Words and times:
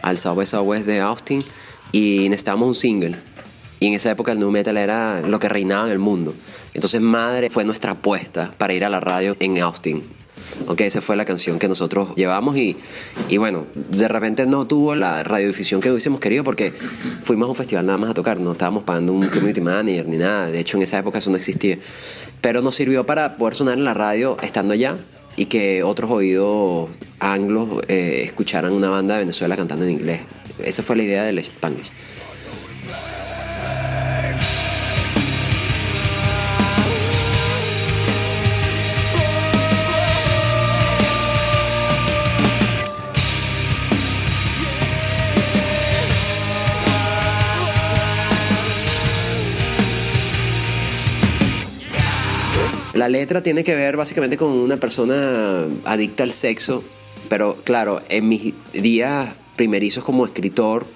al 0.03 0.19
South 0.19 0.35
by 0.35 0.47
Southwest 0.47 0.85
de 0.85 0.99
Austin 0.99 1.45
y 1.93 2.27
necesitábamos 2.29 2.67
un 2.67 2.75
single. 2.75 3.17
Y 3.79 3.87
en 3.87 3.95
esa 3.95 4.11
época 4.11 4.33
el 4.33 4.41
nu 4.41 4.51
metal 4.51 4.77
era 4.77 5.21
lo 5.21 5.39
que 5.39 5.49
reinaba 5.49 5.87
en 5.87 5.93
el 5.93 6.01
mundo. 6.01 6.35
Entonces 6.75 7.01
Madre 7.01 7.49
fue 7.49 7.65
nuestra 7.65 7.93
apuesta 7.93 8.53
para 8.59 8.73
ir 8.75 8.85
a 8.85 8.89
la 8.89 8.99
radio 8.99 9.37
en 9.39 9.63
Austin. 9.63 10.03
Ok, 10.69 10.81
esa 10.83 11.01
fue 11.01 11.17
la 11.17 11.25
canción 11.25 11.59
que 11.59 11.69
nosotros 11.69 12.15
llevamos 12.17 12.57
y, 12.57 12.77
y 13.29 13.37
bueno, 13.37 13.67
de 13.75 14.09
repente 14.09 14.47
no 14.47 14.67
tuvo 14.67 14.95
la 14.95 15.23
radiodifusión 15.23 15.81
que 15.81 15.91
hubiésemos 15.91 16.21
querido 16.21 16.45
porque 16.45 16.73
fuimos 17.23 17.47
a 17.47 17.51
un 17.51 17.57
festival 17.57 17.87
nada 17.87 17.99
más 17.99 18.11
a 18.11 18.15
tocar, 18.15 18.41
no 18.41 18.53
estábamos 18.53 18.83
pagando 18.85 19.13
un 19.13 19.29
community 19.29 19.61
manager 19.61 20.09
ni 20.09 20.17
nada, 20.17 20.47
de 20.47 20.59
hecho 20.59 20.77
en 20.77 20.83
esa 20.83 20.99
época 20.99 21.19
eso 21.19 21.31
no 21.31 21.37
existía, 21.37 21.79
pero 22.41 22.63
nos 22.63 22.75
sirvió 22.75 23.05
para 23.05 23.37
poder 23.37 23.55
sonar 23.55 23.79
en 23.79 23.85
la 23.85 23.95
radio 23.95 24.37
estando 24.43 24.75
allá 24.75 24.97
y 25.37 25.47
que 25.47 25.83
otros 25.83 26.11
oídos 26.11 26.89
anglos 27.21 27.69
eh, 27.89 28.23
escucharan 28.25 28.73
una 28.73 28.89
banda 28.89 29.15
de 29.15 29.21
Venezuela 29.21 29.57
cantando 29.57 29.85
en 29.85 29.93
inglés. 29.93 30.21
Esa 30.65 30.83
fue 30.83 30.97
la 30.97 31.03
idea 31.03 31.25
del 31.25 31.39
Spanglish. 31.39 31.91
La 52.97 53.11
letra 53.11 53.43
tiene 53.43 53.63
que 53.63 53.75
ver 53.75 53.95
básicamente 53.99 54.39
con 54.39 54.53
una 54.53 54.79
persona 54.79 55.67
adicta 55.85 56.23
al 56.23 56.33
sexo, 56.33 56.83
pero 57.29 57.57
claro, 57.57 58.01
en 58.09 58.27
mis 58.27 58.55
días 58.73 59.29
primerizos 59.55 60.03
como 60.03 60.25
escritor, 60.25 60.87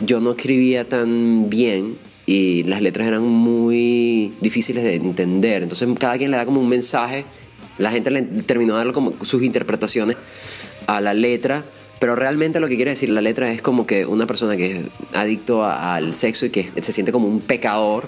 yo 0.00 0.20
no 0.20 0.32
escribía 0.32 0.86
tan 0.86 1.48
bien 1.48 1.96
y 2.26 2.64
las 2.64 2.82
letras 2.82 3.08
eran 3.08 3.22
muy 3.22 4.34
difíciles 4.42 4.84
de 4.84 4.96
entender. 4.96 5.62
Entonces 5.62 5.88
cada 5.98 6.18
quien 6.18 6.30
le 6.30 6.36
da 6.36 6.44
como 6.44 6.60
un 6.60 6.68
mensaje, 6.68 7.24
la 7.78 7.90
gente 7.90 8.10
le 8.10 8.20
terminó 8.20 8.76
dando 8.76 8.92
como 8.92 9.14
sus 9.24 9.42
interpretaciones 9.42 10.18
a 10.86 11.00
la 11.00 11.14
letra, 11.14 11.64
pero 12.00 12.16
realmente 12.16 12.60
lo 12.60 12.68
que 12.68 12.76
quiere 12.76 12.90
decir 12.90 13.08
la 13.08 13.22
letra 13.22 13.50
es 13.50 13.62
como 13.62 13.86
que 13.86 14.04
una 14.04 14.26
persona 14.26 14.58
que 14.58 14.72
es 14.72 14.78
adicto 15.14 15.64
al 15.64 16.12
sexo 16.12 16.44
y 16.44 16.50
que 16.50 16.68
se 16.82 16.92
siente 16.92 17.12
como 17.12 17.28
un 17.28 17.40
pecador 17.40 18.04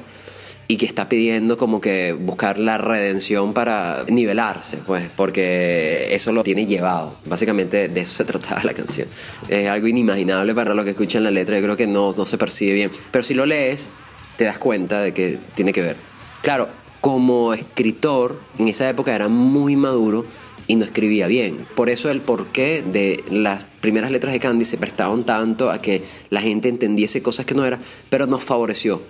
y 0.71 0.77
que 0.77 0.85
está 0.85 1.09
pidiendo 1.09 1.57
como 1.57 1.81
que 1.81 2.13
buscar 2.13 2.59
la 2.59 2.77
redención 2.77 3.55
para 3.55 4.05
nivelarse, 4.07 4.77
pues, 4.87 5.09
porque 5.17 6.15
eso 6.15 6.31
lo 6.33 6.43
tiene 6.43 6.67
llevado. 6.67 7.15
Básicamente 7.25 7.89
de 7.89 8.01
eso 8.01 8.13
se 8.13 8.25
trataba 8.27 8.63
la 8.63 8.75
canción. 8.75 9.09
Es 9.49 9.67
algo 9.67 9.87
inimaginable 9.87 10.55
para 10.55 10.75
lo 10.75 10.85
que 10.85 10.91
escuchan 10.91 11.25
la 11.25 11.31
letra, 11.31 11.57
yo 11.57 11.65
creo 11.65 11.77
que 11.77 11.87
no, 11.87 12.13
no 12.13 12.27
se 12.27 12.37
percibe 12.37 12.75
bien. 12.75 12.91
Pero 13.11 13.25
si 13.25 13.33
lo 13.33 13.47
lees, 13.47 13.89
te 14.37 14.45
das 14.45 14.59
cuenta 14.59 15.01
de 15.01 15.15
que 15.15 15.39
tiene 15.55 15.73
que 15.73 15.81
ver. 15.81 15.97
Claro, 16.43 16.69
como 17.01 17.55
escritor, 17.55 18.39
en 18.59 18.69
esa 18.69 18.87
época 18.91 19.15
era 19.15 19.29
muy 19.29 19.75
maduro 19.75 20.27
y 20.67 20.77
no 20.77 20.85
escribía 20.85 21.27
bien. 21.29 21.67
Por 21.75 21.89
eso 21.89 22.11
el 22.11 22.21
porqué 22.21 22.83
de 22.83 23.25
las 23.31 23.65
primeras 23.81 24.11
letras 24.11 24.35
de 24.35 24.41
Candy 24.41 24.67
se 24.67 24.77
prestaban 24.77 25.25
tanto 25.25 25.71
a 25.71 25.79
que 25.79 26.03
la 26.29 26.43
gente 26.43 26.69
entendiese 26.69 27.23
cosas 27.23 27.47
que 27.47 27.55
no 27.55 27.65
era, 27.65 27.79
pero 28.11 28.27
nos 28.27 28.43
favoreció 28.45 29.01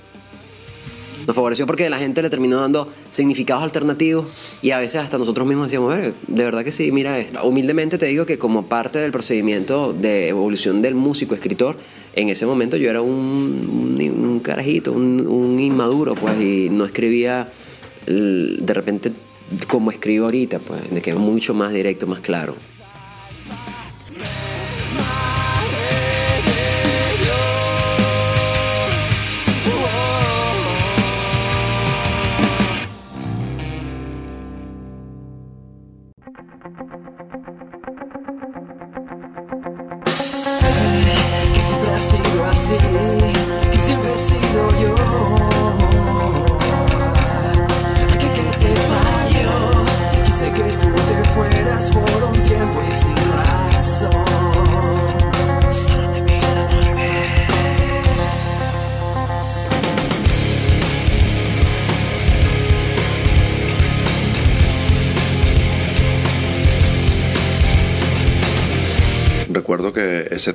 nos 1.28 1.34
favoreció 1.36 1.66
porque 1.66 1.88
la 1.90 1.98
gente 1.98 2.22
le 2.22 2.30
terminó 2.30 2.58
dando 2.58 2.90
significados 3.10 3.62
alternativos 3.62 4.26
y 4.62 4.70
a 4.70 4.78
veces 4.78 5.02
hasta 5.02 5.18
nosotros 5.18 5.46
mismos 5.46 5.66
decíamos, 5.66 5.94
"Verga, 5.94 6.12
de 6.26 6.44
verdad 6.44 6.64
que 6.64 6.72
sí, 6.72 6.90
mira 6.90 7.18
esto. 7.18 7.46
Humildemente 7.46 7.98
te 7.98 8.06
digo 8.06 8.24
que 8.24 8.38
como 8.38 8.66
parte 8.66 8.98
del 8.98 9.12
procedimiento 9.12 9.92
de 9.92 10.28
evolución 10.28 10.80
del 10.80 10.94
músico 10.94 11.34
escritor, 11.34 11.76
en 12.14 12.30
ese 12.30 12.46
momento 12.46 12.78
yo 12.78 12.88
era 12.88 13.02
un, 13.02 13.98
un, 14.00 14.40
carajito, 14.40 14.92
un, 14.92 15.60
inmaduro, 15.60 16.14
pues, 16.14 16.40
y 16.40 16.70
no 16.70 16.86
escribía 16.86 17.48
de 18.06 18.74
repente 18.74 19.12
como 19.66 19.90
escribo 19.90 20.24
ahorita, 20.24 20.60
pues, 20.60 20.90
de 20.90 21.02
que 21.02 21.10
es 21.10 21.16
mucho 21.16 21.52
más 21.52 21.74
directo, 21.74 22.06
más 22.06 22.20
claro. 22.20 22.54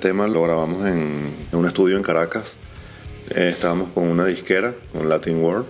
Tema 0.03 0.27
lo 0.27 0.43
grabamos 0.43 0.85
en, 0.85 1.33
en 1.49 1.57
un 1.57 1.65
estudio 1.65 1.95
en 1.95 2.03
Caracas. 2.03 2.57
Eh, 3.29 3.47
estábamos 3.53 3.87
con 3.93 4.03
una 4.03 4.25
disquera, 4.25 4.75
con 4.91 5.07
Latin 5.07 5.41
World. 5.41 5.65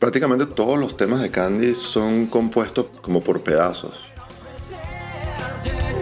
Prácticamente 0.00 0.46
todos 0.46 0.76
los 0.80 0.96
temas 0.96 1.20
de 1.20 1.30
Candy 1.30 1.76
son 1.76 2.26
compuestos 2.26 2.86
como 3.00 3.22
por 3.22 3.44
pedazos. 3.44 3.94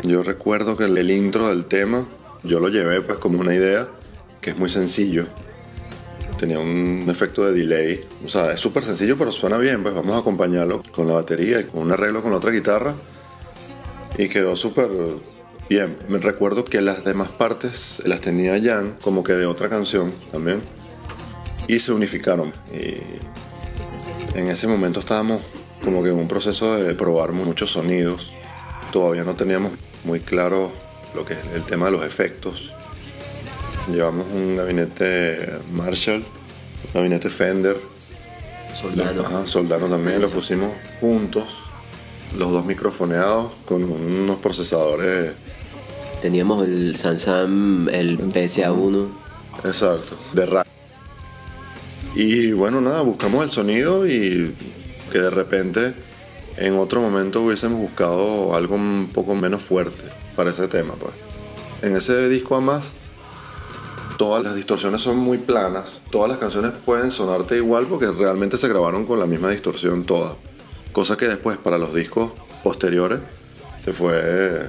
Yo 0.04 0.22
recuerdo 0.22 0.74
que 0.74 0.84
el 0.84 1.10
intro 1.10 1.48
del 1.48 1.66
tema 1.66 2.06
yo 2.44 2.60
lo 2.60 2.68
llevé 2.68 3.02
pues 3.02 3.18
como 3.18 3.40
una 3.40 3.54
idea 3.54 3.86
que 4.40 4.48
es 4.48 4.56
muy 4.56 4.70
sencillo. 4.70 5.26
Tenía 6.38 6.60
un 6.60 7.04
efecto 7.10 7.44
de 7.44 7.52
delay. 7.52 8.08
O 8.24 8.28
sea, 8.30 8.52
es 8.52 8.58
súper 8.58 8.84
sencillo 8.84 9.18
pero 9.18 9.32
suena 9.32 9.58
bien. 9.58 9.82
Pues 9.82 9.94
vamos 9.94 10.16
a 10.16 10.20
acompañarlo 10.20 10.82
con 10.92 11.06
la 11.06 11.12
batería 11.12 11.60
y 11.60 11.64
con 11.64 11.82
un 11.82 11.92
arreglo 11.92 12.22
con 12.22 12.30
la 12.30 12.38
otra 12.38 12.50
guitarra. 12.50 12.94
Y 14.16 14.30
quedó 14.30 14.56
súper 14.56 14.88
bien. 15.70 15.96
Me 16.08 16.18
recuerdo 16.18 16.64
que 16.64 16.80
las 16.80 17.04
demás 17.04 17.28
partes 17.28 18.02
las 18.04 18.20
tenía 18.20 18.60
Jan 18.60 18.96
como 19.00 19.22
que 19.22 19.34
de 19.34 19.46
otra 19.46 19.68
canción 19.68 20.12
también. 20.32 20.60
Y 21.68 21.78
se 21.78 21.92
unificaron. 21.92 22.52
Y 22.74 24.36
en 24.36 24.50
ese 24.50 24.66
momento 24.66 24.98
estábamos 24.98 25.40
como 25.84 26.02
que 26.02 26.08
en 26.08 26.16
un 26.16 26.26
proceso 26.26 26.74
de 26.74 26.92
probar 26.94 27.30
muchos 27.30 27.70
sonidos. 27.70 28.32
Todavía 28.92 29.22
no 29.22 29.36
teníamos 29.36 29.70
muy 30.02 30.18
claro 30.18 30.72
lo 31.14 31.24
que 31.24 31.34
es 31.34 31.40
el 31.54 31.62
tema 31.62 31.86
de 31.86 31.92
los 31.92 32.04
efectos. 32.04 32.72
Llevamos 33.88 34.26
un 34.34 34.56
gabinete 34.56 35.52
Marshall, 35.72 36.24
un 36.88 36.92
gabinete 36.92 37.30
Fender, 37.30 37.76
Soldano. 38.74 39.22
Ajá, 39.22 39.46
Soldano 39.46 39.86
también, 39.86 40.20
lo 40.20 40.30
pusimos 40.30 40.72
juntos, 41.00 41.44
los 42.36 42.50
dos 42.50 42.64
microfoneados 42.64 43.52
con 43.64 43.84
unos 43.84 44.38
procesadores, 44.38 45.32
Teníamos 46.20 46.66
el 46.66 46.96
Samsung, 46.96 47.88
el 47.90 48.18
PSA1. 48.18 49.08
exacto, 49.64 50.16
de 50.32 50.46
rack. 50.46 50.66
Y 52.14 52.52
bueno, 52.52 52.80
nada, 52.80 53.00
buscamos 53.02 53.44
el 53.44 53.50
sonido 53.50 54.06
y 54.06 54.54
que 55.10 55.18
de 55.18 55.30
repente 55.30 55.94
en 56.56 56.76
otro 56.76 57.00
momento 57.00 57.42
hubiésemos 57.42 57.80
buscado 57.80 58.54
algo 58.54 58.74
un 58.74 59.10
poco 59.12 59.34
menos 59.34 59.62
fuerte 59.62 60.04
para 60.36 60.50
ese 60.50 60.68
tema. 60.68 60.94
Pues. 60.94 61.14
En 61.82 61.96
ese 61.96 62.28
disco 62.28 62.56
además, 62.56 62.94
todas 64.18 64.44
las 64.44 64.54
distorsiones 64.54 65.00
son 65.00 65.16
muy 65.16 65.38
planas, 65.38 66.00
todas 66.10 66.28
las 66.28 66.38
canciones 66.38 66.72
pueden 66.84 67.10
sonarte 67.10 67.56
igual 67.56 67.86
porque 67.86 68.10
realmente 68.10 68.58
se 68.58 68.68
grabaron 68.68 69.06
con 69.06 69.18
la 69.18 69.26
misma 69.26 69.48
distorsión 69.50 70.04
todas. 70.04 70.34
Cosa 70.92 71.16
que 71.16 71.28
después 71.28 71.56
para 71.56 71.78
los 71.78 71.94
discos 71.94 72.32
posteriores 72.62 73.20
se 73.82 73.94
fue 73.94 74.68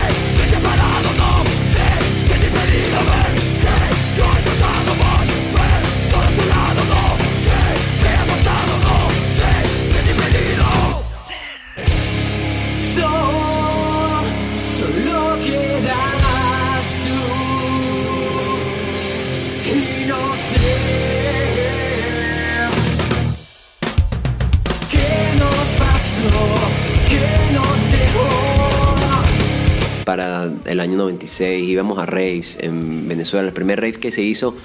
Para 30.21 30.51
el 30.65 30.79
año 30.79 30.97
96 30.97 31.67
íbamos 31.67 31.97
a 31.97 32.05
raves 32.05 32.55
en 32.61 33.07
Venezuela. 33.07 33.47
El 33.47 33.55
primer 33.55 33.81
rave 33.81 33.93
que 33.93 34.11
se 34.11 34.21
hizo 34.21 34.55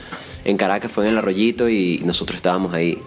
en 0.44 0.58
Caracas 0.58 0.92
fue 0.92 1.04
en 1.06 1.12
el 1.12 1.18
Arroyito 1.18 1.70
y 1.70 2.02
nosotros 2.04 2.36
estábamos 2.36 2.74
ahí. 2.74 2.98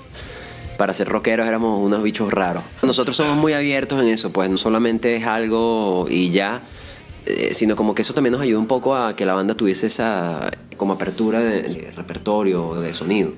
Para 0.76 0.96
ser 0.96 1.10
rockeros 1.10 1.48
éramos 1.48 1.80
unos 1.80 2.02
bichos 2.02 2.34
raros. 2.34 2.64
Nosotros 2.82 3.16
somos 3.16 3.38
muy 3.38 3.54
abiertos 3.54 4.02
en 4.02 4.08
eso, 4.08 4.32
pues 4.32 4.50
no 4.50 4.58
solamente 4.58 5.16
es 5.16 5.28
algo 5.28 6.08
y 6.10 6.32
ya, 6.32 6.64
eh, 7.28 7.54
sino 7.54 7.76
como 7.76 7.94
que 7.94 8.02
eso 8.02 8.16
también 8.16 8.32
nos 8.32 8.42
ayuda 8.42 8.58
un 8.58 8.66
poco 8.66 8.96
a 8.96 9.16
que 9.16 9.28
la 9.28 9.36
banda 9.36 9.54
tuviese 9.54 9.86
esa 9.86 10.50
como 10.76 10.94
apertura 10.94 11.42
de, 11.42 11.62
de 11.62 11.92
repertorio, 11.96 12.82
de 12.82 12.96
sonido. 12.96 13.34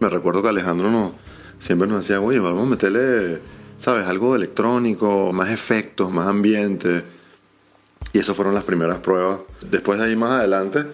Me 0.00 0.08
recuerdo 0.08 0.42
que 0.42 0.48
Alejandro 0.48 0.90
nos, 0.90 1.14
siempre 1.58 1.88
nos 1.88 2.06
decía, 2.06 2.20
oye, 2.20 2.38
vamos 2.38 2.62
a 2.62 2.70
meterle, 2.70 3.40
¿sabes? 3.76 4.06
Algo 4.06 4.36
electrónico, 4.36 5.32
más 5.32 5.50
efectos, 5.50 6.10
más 6.12 6.26
ambiente. 6.26 7.04
Y 8.12 8.18
esas 8.18 8.36
fueron 8.36 8.54
las 8.54 8.64
primeras 8.64 8.98
pruebas. 8.98 9.40
Después 9.68 9.98
de 9.98 10.06
ahí 10.06 10.16
más 10.16 10.30
adelante 10.30 10.84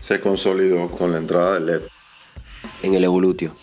se 0.00 0.20
consolidó 0.20 0.88
con 0.90 1.12
la 1.12 1.18
entrada 1.18 1.54
del 1.54 1.66
LED. 1.66 1.82
En 2.82 2.94
el 2.94 3.04
Evolutio. 3.04 3.56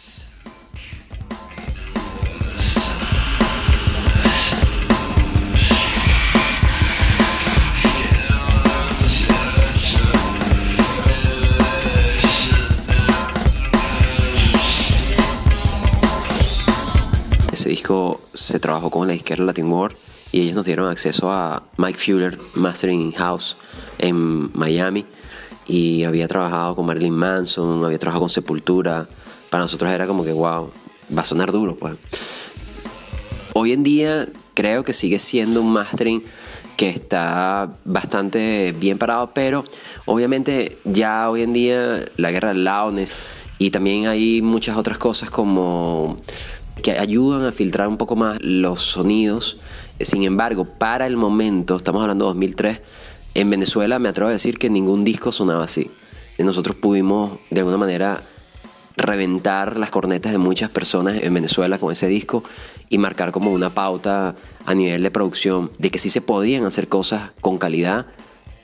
Se 18.34 18.60
trabajó 18.60 18.90
con 18.90 19.08
la 19.08 19.14
izquierda 19.14 19.44
Latin 19.44 19.72
World 19.72 19.98
y 20.32 20.42
ellos 20.42 20.56
nos 20.56 20.66
dieron 20.66 20.90
acceso 20.90 21.30
a 21.30 21.64
Mike 21.78 22.00
Fuller, 22.00 22.40
Mastering 22.54 23.12
House 23.14 23.58
en 23.98 24.50
Miami. 24.58 25.06
Y 25.68 26.04
había 26.06 26.28
trabajado 26.28 26.76
con 26.76 26.86
Marilyn 26.86 27.14
Manson, 27.14 27.84
había 27.84 27.98
trabajado 27.98 28.22
con 28.22 28.30
Sepultura. 28.30 29.10
Para 29.50 29.64
nosotros 29.64 29.92
era 29.92 30.08
como 30.08 30.24
que, 30.24 30.32
wow, 30.32 30.72
va 31.16 31.22
a 31.22 31.26
sonar 31.26 31.52
duro, 31.52 31.76
pues. 31.76 31.96
Hoy 33.54 33.74
en 33.74 33.84
día 33.84 34.28
creo 34.54 34.84
que 34.84 34.94
sigue 34.94 35.20
siendo 35.20 35.62
un 35.62 35.74
mastering 35.74 36.24
que 36.78 36.90
está 36.90 37.76
bastante 37.84 38.74
bien 38.78 38.98
parado, 38.98 39.32
pero 39.34 39.66
obviamente 40.06 40.78
ya 40.86 41.30
hoy 41.30 41.42
en 41.42 41.54
día 41.54 42.06
la 42.16 42.32
guerra 42.32 42.50
del 42.50 42.64
loudness 42.64 43.12
y 43.62 43.70
también 43.70 44.08
hay 44.08 44.42
muchas 44.42 44.76
otras 44.76 44.98
cosas 44.98 45.30
como 45.30 46.18
que 46.81 46.97
ayudan 46.97 47.45
a 47.45 47.52
filtrar 47.52 47.88
un 47.88 47.97
poco 47.97 48.16
más 48.16 48.42
los 48.42 48.81
sonidos. 48.81 49.57
Sin 50.00 50.23
embargo, 50.23 50.66
para 50.66 51.07
el 51.07 51.18
momento, 51.18 51.76
estamos 51.76 52.02
hablando 52.02 52.26
de 52.26 52.30
2003, 52.30 52.81
en 53.33 53.50
Venezuela 53.50 54.00
me 54.00 54.09
atrevo 54.09 54.30
a 54.30 54.33
decir 54.33 54.57
que 54.57 54.69
ningún 54.69 55.04
disco 55.04 55.31
sonaba 55.31 55.64
así. 55.64 55.92
Nosotros 56.38 56.76
pudimos 56.76 57.38
de 57.50 57.61
alguna 57.61 57.78
manera 57.78 58.23
reventar 58.97 59.78
las 59.78 59.90
cornetas 59.90 60.31
de 60.31 60.38
muchas 60.38 60.69
personas 60.69 61.21
en 61.21 61.33
Venezuela 61.33 61.78
con 61.78 61.92
ese 61.92 62.07
disco 62.07 62.44
y 62.90 62.97
marcar 62.97 63.31
como 63.31 63.52
una 63.52 63.73
pauta 63.73 64.35
a 64.66 64.73
nivel 64.73 65.04
de 65.04 65.11
producción 65.11 65.71
de 65.78 65.92
que 65.92 66.00
sí 66.00 66.09
se 66.09 66.21
podían 66.21 66.66
hacer 66.66 66.88
cosas 66.88 67.31
con 67.40 67.57
calidad 67.57 68.07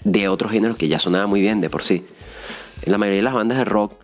de 0.04 0.28
otros 0.28 0.52
géneros 0.52 0.78
que 0.78 0.88
ya 0.88 1.00
sonaban 1.00 1.30
muy 1.30 1.42
bien 1.42 1.62
de 1.62 1.70
por 1.70 1.84
sí. 1.84 2.06
La 2.86 2.98
mayoría 2.98 3.18
de 3.18 3.24
las 3.24 3.34
bandas 3.34 3.58
de 3.58 3.66
rock 3.66 3.96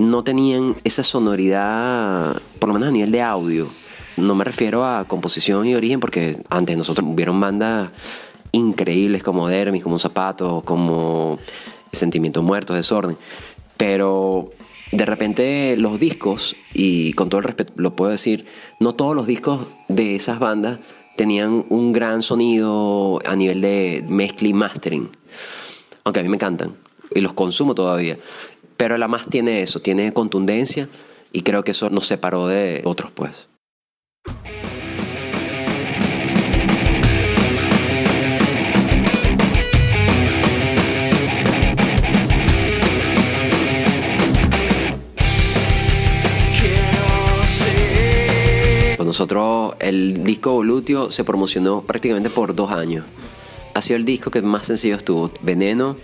no 0.00 0.24
tenían 0.24 0.74
esa 0.82 1.04
sonoridad, 1.04 2.40
por 2.58 2.68
lo 2.68 2.72
menos 2.72 2.88
a 2.88 2.92
nivel 2.92 3.12
de 3.12 3.20
audio. 3.20 3.68
No 4.16 4.34
me 4.34 4.44
refiero 4.44 4.86
a 4.86 5.04
composición 5.04 5.66
y 5.66 5.74
origen 5.74 6.00
porque 6.00 6.42
antes 6.48 6.78
nosotros 6.78 7.06
hubieron 7.06 7.38
bandas 7.38 7.90
increíbles 8.52 9.22
como 9.22 9.46
Dermis, 9.46 9.82
como 9.82 9.98
Zapato, 9.98 10.62
como 10.64 11.38
Sentimientos 11.92 12.42
Muertos, 12.42 12.76
Desorden. 12.76 13.18
Pero 13.76 14.52
de 14.90 15.04
repente 15.04 15.76
los 15.76 16.00
discos, 16.00 16.56
y 16.72 17.12
con 17.12 17.28
todo 17.28 17.40
el 17.40 17.44
respeto 17.44 17.74
lo 17.76 17.94
puedo 17.94 18.10
decir, 18.10 18.46
no 18.80 18.94
todos 18.94 19.14
los 19.14 19.26
discos 19.26 19.66
de 19.88 20.16
esas 20.16 20.38
bandas 20.38 20.78
tenían 21.18 21.66
un 21.68 21.92
gran 21.92 22.22
sonido 22.22 23.18
a 23.26 23.36
nivel 23.36 23.60
de 23.60 24.02
mezcla 24.08 24.48
y 24.48 24.54
mastering. 24.54 25.10
Aunque 26.04 26.20
a 26.20 26.22
mí 26.22 26.30
me 26.30 26.36
encantan 26.36 26.74
y 27.14 27.20
los 27.20 27.34
consumo 27.34 27.74
todavía. 27.74 28.16
Pero 28.80 28.96
la 28.96 29.08
más 29.08 29.28
tiene 29.28 29.60
eso, 29.60 29.80
tiene 29.80 30.14
contundencia 30.14 30.88
y 31.32 31.42
creo 31.42 31.62
que 31.62 31.72
eso 31.72 31.90
nos 31.90 32.06
separó 32.06 32.46
de 32.46 32.80
otros 32.86 33.10
pues. 33.12 33.46
Pues 48.96 49.06
nosotros, 49.06 49.74
el 49.78 50.24
disco 50.24 50.52
Volutio 50.52 51.10
se 51.10 51.22
promocionó 51.24 51.82
prácticamente 51.82 52.30
por 52.30 52.54
dos 52.54 52.72
años. 52.72 53.04
Ha 53.74 53.82
sido 53.82 53.98
el 53.98 54.06
disco 54.06 54.30
que 54.30 54.40
más 54.40 54.68
sencillo 54.68 54.96
estuvo. 54.96 55.30
Veneno, 55.42 55.98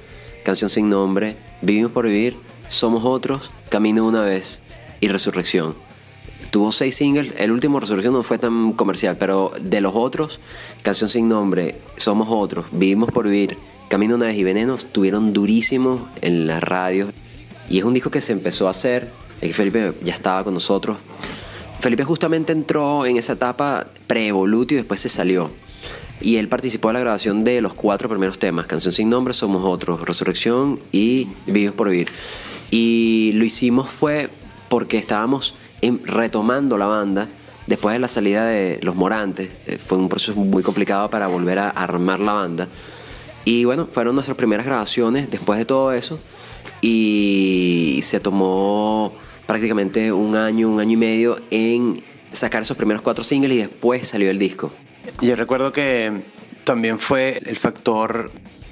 Canción 0.44 0.68
sin 0.68 0.90
nombre, 0.90 1.38
Vivimos 1.62 1.90
por 1.90 2.06
vivir, 2.06 2.36
Somos 2.68 3.04
Otros, 3.04 3.50
Camino 3.68 4.06
una 4.06 4.22
vez 4.22 4.60
y 5.00 5.08
Resurrección. 5.08 5.74
Tuvo 6.50 6.72
seis 6.72 6.94
singles, 6.96 7.34
el 7.38 7.50
último 7.50 7.80
Resurrección 7.80 8.14
no 8.14 8.22
fue 8.22 8.38
tan 8.38 8.72
comercial, 8.72 9.16
pero 9.18 9.52
de 9.60 9.80
los 9.80 9.94
otros, 9.94 10.40
Canción 10.82 11.10
sin 11.10 11.28
nombre, 11.28 11.80
Somos 11.96 12.28
Otros, 12.30 12.66
Vivimos 12.72 13.10
por 13.10 13.24
Vivir, 13.28 13.58
Camino 13.88 14.14
una 14.14 14.26
vez 14.26 14.36
y 14.36 14.44
Veneno, 14.44 14.74
estuvieron 14.74 15.32
durísimos 15.32 16.02
en 16.22 16.46
la 16.46 16.60
radio. 16.60 17.12
Y 17.68 17.78
es 17.78 17.84
un 17.84 17.94
disco 17.94 18.10
que 18.10 18.20
se 18.20 18.32
empezó 18.32 18.66
a 18.68 18.70
hacer, 18.70 19.10
y 19.42 19.52
Felipe 19.52 19.92
ya 20.02 20.14
estaba 20.14 20.44
con 20.44 20.54
nosotros. 20.54 20.98
Felipe 21.80 22.04
justamente 22.04 22.52
entró 22.52 23.06
en 23.06 23.16
esa 23.16 23.34
etapa 23.34 23.88
pre-Evolutio 24.06 24.76
y 24.76 24.80
después 24.80 25.00
se 25.00 25.08
salió. 25.08 25.50
Y 26.20 26.36
él 26.36 26.48
participó 26.48 26.88
en 26.88 26.94
la 26.94 27.00
grabación 27.00 27.44
de 27.44 27.60
los 27.60 27.74
cuatro 27.74 28.08
primeros 28.08 28.38
temas, 28.38 28.66
Canción 28.66 28.92
sin 28.92 29.10
nombre, 29.10 29.34
Somos 29.34 29.62
Otros, 29.64 30.00
Resurrección 30.00 30.80
y 30.90 31.28
Vivimos 31.46 31.74
por 31.74 31.90
Vivir. 31.90 32.08
Y 32.70 33.32
lo 33.34 33.44
hicimos 33.44 33.88
fue 33.90 34.30
porque 34.68 34.98
estábamos 34.98 35.54
retomando 36.04 36.76
la 36.76 36.86
banda 36.86 37.28
después 37.66 37.92
de 37.92 37.98
la 37.98 38.08
salida 38.08 38.44
de 38.44 38.80
Los 38.82 38.96
Morantes. 38.96 39.50
Eh, 39.66 39.78
Fue 39.78 39.98
un 39.98 40.08
proceso 40.08 40.34
muy 40.34 40.62
complicado 40.62 41.10
para 41.10 41.26
volver 41.26 41.58
a 41.58 41.70
armar 41.70 42.20
la 42.20 42.32
banda. 42.32 42.68
Y 43.44 43.64
bueno, 43.64 43.88
fueron 43.90 44.14
nuestras 44.14 44.36
primeras 44.36 44.66
grabaciones 44.66 45.30
después 45.30 45.58
de 45.58 45.64
todo 45.64 45.92
eso. 45.92 46.18
Y 46.82 48.00
se 48.02 48.20
tomó 48.20 49.12
prácticamente 49.46 50.12
un 50.12 50.34
año, 50.34 50.68
un 50.68 50.80
año 50.80 50.92
y 50.92 50.96
medio 50.96 51.40
en 51.50 52.02
sacar 52.32 52.62
esos 52.62 52.76
primeros 52.76 53.02
cuatro 53.02 53.24
singles 53.24 53.56
y 53.56 53.58
después 53.58 54.08
salió 54.08 54.30
el 54.30 54.38
disco. 54.38 54.72
Yo 55.20 55.36
recuerdo 55.36 55.72
que 55.72 56.22
también 56.64 56.98
fue 56.98 57.40
el 57.46 57.56
factor 57.56 58.30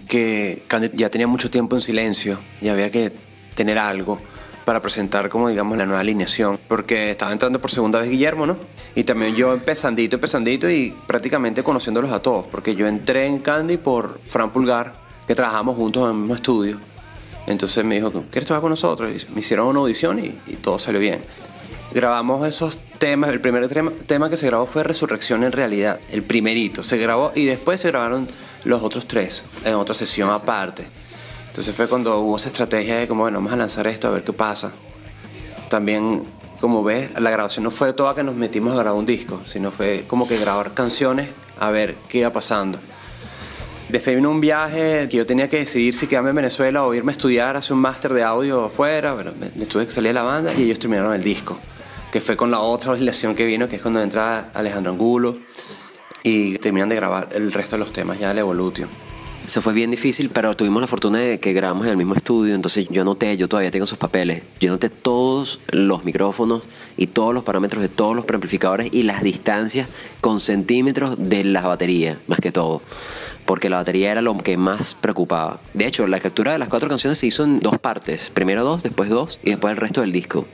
que 0.08 0.62
ya 0.94 1.08
tenía 1.08 1.26
mucho 1.26 1.50
tiempo 1.50 1.76
en 1.76 1.82
silencio 1.82 2.38
y 2.60 2.68
había 2.68 2.90
que 2.90 3.12
tener 3.54 3.78
algo 3.78 4.20
para 4.64 4.80
presentar 4.80 5.28
como 5.28 5.48
digamos 5.48 5.76
la 5.76 5.84
nueva 5.84 6.00
alineación 6.00 6.58
porque 6.68 7.10
estaba 7.10 7.32
entrando 7.32 7.60
por 7.60 7.70
segunda 7.70 8.00
vez 8.00 8.10
Guillermo, 8.10 8.46
¿no? 8.46 8.56
Y 8.94 9.04
también 9.04 9.34
yo 9.34 9.52
empezandito, 9.52 10.16
empezandito 10.16 10.70
y 10.70 10.94
prácticamente 11.06 11.62
conociéndolos 11.62 12.10
a 12.10 12.22
todos 12.22 12.46
porque 12.46 12.74
yo 12.74 12.86
entré 12.86 13.26
en 13.26 13.40
Candy 13.40 13.76
por 13.76 14.20
Fran 14.26 14.50
Pulgar 14.50 14.94
que 15.26 15.34
trabajamos 15.34 15.76
juntos 15.76 16.04
en 16.04 16.10
el 16.10 16.16
mismo 16.16 16.34
estudio 16.34 16.78
entonces 17.46 17.84
me 17.84 17.96
dijo, 17.96 18.10
¿quieres 18.30 18.46
trabajar 18.46 18.62
con 18.62 18.70
nosotros? 18.70 19.12
Y 19.12 19.32
me 19.32 19.40
hicieron 19.40 19.66
una 19.66 19.80
audición 19.80 20.18
y, 20.18 20.38
y 20.46 20.56
todo 20.56 20.78
salió 20.78 21.00
bien. 21.00 21.22
Grabamos 21.92 22.46
esos 22.48 22.78
temas, 22.98 23.30
el 23.30 23.40
primer 23.40 23.68
tema, 23.68 23.92
tema 24.06 24.30
que 24.30 24.36
se 24.36 24.46
grabó 24.46 24.66
fue 24.66 24.82
Resurrección 24.82 25.44
en 25.44 25.52
realidad, 25.52 26.00
el 26.10 26.22
primerito, 26.22 26.82
se 26.82 26.96
grabó 26.96 27.32
y 27.34 27.44
después 27.44 27.80
se 27.80 27.88
grabaron 27.88 28.28
los 28.64 28.82
otros 28.82 29.06
tres 29.06 29.44
en 29.64 29.74
otra 29.74 29.94
sesión 29.94 30.30
aparte. 30.30 30.86
Entonces 31.54 31.76
fue 31.76 31.86
cuando 31.86 32.18
hubo 32.18 32.36
esa 32.36 32.48
estrategia 32.48 32.98
de 32.98 33.06
como, 33.06 33.22
bueno, 33.22 33.38
vamos 33.38 33.52
a 33.52 33.56
lanzar 33.56 33.86
esto 33.86 34.08
a 34.08 34.10
ver 34.10 34.24
qué 34.24 34.32
pasa. 34.32 34.72
También, 35.70 36.24
como 36.60 36.82
ves, 36.82 37.10
la 37.16 37.30
grabación 37.30 37.62
no 37.62 37.70
fue 37.70 37.92
toda 37.92 38.12
que 38.12 38.24
nos 38.24 38.34
metimos 38.34 38.72
a 38.72 38.78
grabar 38.78 38.98
un 38.98 39.06
disco, 39.06 39.40
sino 39.44 39.70
fue 39.70 40.04
como 40.08 40.26
que 40.26 40.36
grabar 40.36 40.74
canciones 40.74 41.28
a 41.60 41.70
ver 41.70 41.94
qué 42.08 42.18
iba 42.18 42.32
pasando. 42.32 42.80
Después 43.88 44.16
vino 44.16 44.32
un 44.32 44.40
viaje 44.40 45.06
que 45.08 45.16
yo 45.16 45.26
tenía 45.26 45.48
que 45.48 45.58
decidir 45.58 45.94
si 45.94 46.08
quedarme 46.08 46.30
en 46.30 46.36
Venezuela 46.36 46.82
o 46.82 46.92
irme 46.92 47.12
a 47.12 47.14
estudiar, 47.14 47.56
hacer 47.56 47.74
un 47.74 47.82
máster 47.82 48.12
de 48.12 48.24
audio 48.24 48.64
afuera. 48.64 49.14
Bueno, 49.14 49.30
me, 49.38 49.52
me 49.54 49.64
tuve 49.66 49.86
que 49.86 49.92
salir 49.92 50.08
de 50.08 50.14
la 50.14 50.24
banda 50.24 50.52
y 50.52 50.64
ellos 50.64 50.80
terminaron 50.80 51.14
el 51.14 51.22
disco, 51.22 51.60
que 52.10 52.20
fue 52.20 52.36
con 52.36 52.50
la 52.50 52.58
otra 52.58 52.90
oscilación 52.90 53.36
que 53.36 53.44
vino, 53.44 53.68
que 53.68 53.76
es 53.76 53.82
cuando 53.82 54.02
entra 54.02 54.50
Alejandro 54.54 54.90
Angulo 54.90 55.38
y 56.24 56.58
terminan 56.58 56.88
de 56.88 56.96
grabar 56.96 57.28
el 57.30 57.52
resto 57.52 57.76
de 57.76 57.78
los 57.78 57.92
temas 57.92 58.18
ya 58.18 58.26
del 58.30 58.38
Evolutio. 58.38 58.88
Eso 59.44 59.60
fue 59.60 59.74
bien 59.74 59.90
difícil, 59.90 60.30
pero 60.30 60.56
tuvimos 60.56 60.80
la 60.80 60.86
fortuna 60.86 61.18
de 61.18 61.38
que 61.38 61.52
grabamos 61.52 61.84
en 61.84 61.90
el 61.90 61.98
mismo 61.98 62.14
estudio, 62.14 62.54
entonces 62.54 62.88
yo 62.88 63.02
anoté, 63.02 63.36
yo 63.36 63.46
todavía 63.46 63.70
tengo 63.70 63.84
esos 63.84 63.98
papeles, 63.98 64.42
yo 64.58 64.70
anoté 64.70 64.88
todos 64.88 65.60
los 65.68 66.02
micrófonos 66.06 66.62
y 66.96 67.08
todos 67.08 67.34
los 67.34 67.42
parámetros 67.42 67.82
de 67.82 67.90
todos 67.90 68.16
los 68.16 68.24
preamplificadores 68.24 68.88
y 68.90 69.02
las 69.02 69.22
distancias 69.22 69.86
con 70.22 70.40
centímetros 70.40 71.16
de 71.18 71.44
la 71.44 71.60
batería, 71.60 72.18
más 72.26 72.40
que 72.40 72.52
todo, 72.52 72.80
porque 73.44 73.68
la 73.68 73.76
batería 73.76 74.12
era 74.12 74.22
lo 74.22 74.34
que 74.38 74.56
más 74.56 74.94
preocupaba. 74.94 75.60
De 75.74 75.86
hecho, 75.86 76.06
la 76.06 76.20
captura 76.20 76.52
de 76.52 76.58
las 76.58 76.70
cuatro 76.70 76.88
canciones 76.88 77.18
se 77.18 77.26
hizo 77.26 77.44
en 77.44 77.60
dos 77.60 77.78
partes, 77.78 78.30
primero 78.30 78.64
dos, 78.64 78.82
después 78.82 79.10
dos 79.10 79.38
y 79.44 79.50
después 79.50 79.72
el 79.72 79.76
resto 79.76 80.00
del 80.00 80.12
disco. 80.12 80.46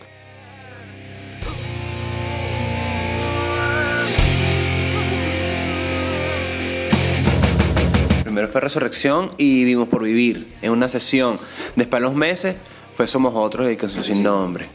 Fue 8.51 8.61
Resurrección 8.61 9.33
y 9.37 9.65
Vimos 9.65 9.89
por 9.89 10.03
Vivir 10.03 10.49
en 10.63 10.73
una 10.73 10.89
sesión. 10.89 11.39
Después 11.77 12.01
de 12.01 12.09
los 12.09 12.15
meses 12.15 12.57
fue 12.95 13.07
Somos 13.07 13.35
Otros 13.35 13.71
y 13.71 13.77
Canción 13.77 14.05
Sin 14.05 14.23
Nombre. 14.23 14.69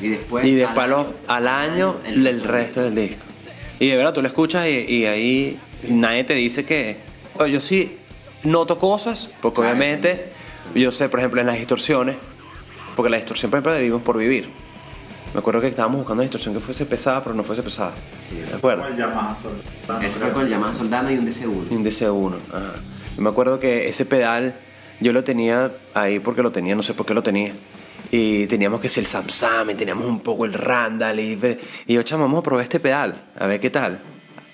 Y 0.00 0.08
después, 0.08 0.46
Y 0.46 0.54
después 0.54 0.88
al 1.26 1.48
año 1.48 1.96
el, 2.06 2.42
resto 2.42 2.82
del 2.82 2.94
disco. 2.94 3.24
Y 3.78 3.88
de 3.88 3.96
verdad 3.96 4.12
tú 4.14 4.22
lo 4.22 4.28
escuchas 4.28 4.66
y, 4.66 4.70
y 4.70 5.06
ahí 5.06 5.58
nadie 5.88 6.24
te 6.24 6.34
dice 6.34 6.64
que... 6.64 6.98
Yo 7.50 7.60
sí 7.60 7.96
noto 8.44 8.78
cosas, 8.78 9.32
porque 9.40 9.60
obviamente 9.60 10.28
yo 10.74 10.90
sé, 10.90 11.08
por 11.08 11.20
ejemplo, 11.20 11.40
en 11.40 11.46
las 11.46 11.58
distorsiones, 11.58 12.16
porque 12.96 13.10
la 13.10 13.16
distorsión, 13.16 13.50
por 13.50 13.58
ejemplo, 13.58 13.72
de 13.72 13.80
Vivimos 13.80 14.02
por 14.02 14.18
Vivir. 14.18 14.48
Me 15.34 15.40
acuerdo 15.40 15.60
que 15.60 15.66
estábamos 15.66 15.98
buscando 15.98 16.22
una 16.22 16.22
distorsión 16.22 16.54
que 16.54 16.60
fuese 16.60 16.86
pesada, 16.86 17.20
pero 17.20 17.34
no 17.34 17.42
fuese 17.42 17.64
pesada. 17.64 17.92
Sí. 18.20 18.36
¿De 18.36 18.54
acuerdo? 18.54 18.84
Ese 20.00 20.18
fue 20.20 20.30
con 20.30 20.42
el 20.42 20.48
llamado 20.48 20.72
Soldano 20.72 21.10
y 21.10 21.18
un 21.18 21.26
DC1. 21.26 21.70
Un 21.70 21.84
DC1. 21.84 22.34
Ajá. 22.52 22.74
Yo 23.16 23.22
me 23.22 23.30
acuerdo 23.30 23.58
que 23.58 23.88
ese 23.88 24.06
pedal 24.06 24.54
yo 25.00 25.12
lo 25.12 25.24
tenía 25.24 25.72
ahí 25.92 26.20
porque 26.20 26.40
lo 26.40 26.52
tenía, 26.52 26.76
no 26.76 26.82
sé 26.82 26.94
por 26.94 27.04
qué 27.04 27.14
lo 27.14 27.22
tenía. 27.24 27.52
Y 28.12 28.46
teníamos 28.46 28.80
que 28.80 28.88
ser 28.88 29.02
el 29.02 29.08
Samsam, 29.08 29.70
y 29.70 29.74
teníamos 29.74 30.04
un 30.04 30.20
poco 30.20 30.44
el 30.44 30.52
Randall. 30.52 31.18
Y, 31.18 31.58
y 31.86 31.94
yo, 31.94 32.02
chamo, 32.04 32.24
vamos 32.24 32.38
a 32.38 32.42
probar 32.44 32.62
este 32.62 32.78
pedal, 32.78 33.24
a 33.36 33.48
ver 33.48 33.58
qué 33.58 33.70
tal. 33.70 34.00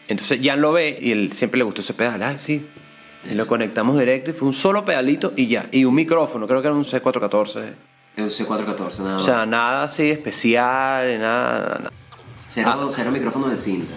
Entonces 0.08 0.40
Jan 0.42 0.62
lo 0.62 0.72
ve 0.72 0.99
y 0.99 1.12
él 1.12 1.30
siempre 1.32 1.58
le 1.58 1.64
gustó 1.64 1.82
ese 1.82 1.92
pedal. 1.92 2.22
Ah, 2.22 2.38
sí. 2.38 2.66
Y 3.30 3.34
lo 3.34 3.46
conectamos 3.46 3.99
directo 3.99 4.30
y 4.30 4.32
fue 4.32 4.49
un 4.49 4.54
solo 4.54 4.82
pedalito 4.82 5.34
y 5.37 5.46
ya. 5.46 5.68
Y 5.72 5.84
un 5.84 5.94
micrófono, 5.94 6.46
creo 6.46 6.62
que 6.62 6.68
era 6.68 6.75
un 6.75 6.84
C414. 6.84 7.89
Un 8.22 8.30
C414, 8.30 8.98
nada 8.98 9.10
O 9.10 9.14
más. 9.14 9.24
sea, 9.24 9.46
nada 9.46 9.82
así 9.84 10.10
especial, 10.10 11.18
nada. 11.18 11.58
nada. 11.78 11.90
Cero, 12.48 12.70
Ah. 12.74 12.88
cero 12.90 13.10
micrófono 13.10 13.48
de 13.48 13.56
cinta. 13.56 13.94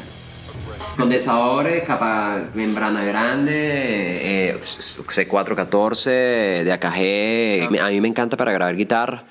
Condensadores, 0.97 1.83
capa 1.83 2.49
membrana 2.53 3.03
grande, 3.03 4.51
eh, 4.51 4.55
C414 4.61 6.63
de 6.63 6.71
AKG. 6.71 7.79
A 7.81 7.89
mí 7.89 8.01
me 8.01 8.07
encanta 8.07 8.37
para 8.37 8.51
grabar 8.51 8.75
guitarra, 8.75 9.23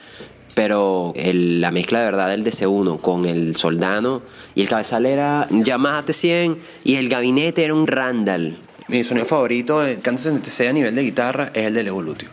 pero 0.54 1.12
el- 1.14 1.60
la 1.60 1.70
mezcla 1.70 2.00
de 2.00 2.04
verdad 2.06 2.28
del 2.30 2.42
DC1 2.42 2.98
con 3.00 3.26
el 3.26 3.54
Soldano 3.54 4.22
y 4.56 4.62
el 4.62 4.68
cabezal 4.68 5.06
era 5.06 5.46
Yamaha 5.50 6.02
T100 6.02 6.58
y 6.84 6.96
el 6.96 7.08
gabinete 7.08 7.64
era 7.64 7.74
un 7.74 7.86
Randall. 7.86 8.58
Mi 8.88 9.04
sonido 9.04 9.26
favorito, 9.26 9.84
el 9.86 10.00
antes 10.04 10.52
sea 10.52 10.70
a 10.70 10.72
nivel 10.72 10.94
de 10.96 11.02
guitarra, 11.02 11.50
es 11.54 11.66
el 11.66 11.74
del 11.74 11.86
Evolutio. 11.86 12.28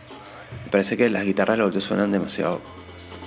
Parece 0.70 0.96
que 0.96 1.08
las 1.10 1.24
guitarras 1.24 1.58
Evolutio 1.58 1.80
suenan 1.80 2.12
demasiado. 2.12 2.60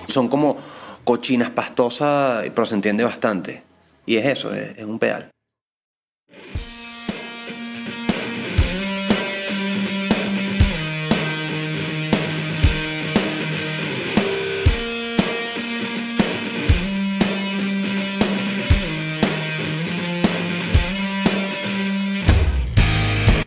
Son 0.06 0.28
como 0.28 0.58
cochinas 1.04 1.50
pastosas, 1.50 2.46
pero 2.50 2.66
se 2.66 2.76
entiende 2.76 3.04
bastante. 3.04 3.64
Y 4.06 4.18
es 4.18 4.26
eso, 4.26 4.54
es, 4.54 4.78
es 4.78 4.84
un 4.84 5.00
pedal. 5.00 5.33